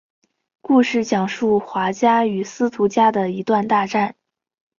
[0.61, 4.15] 故事讲述华家与司徒家的一段大战。